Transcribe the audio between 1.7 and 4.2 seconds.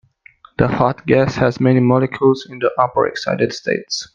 molecules in the upper excited states.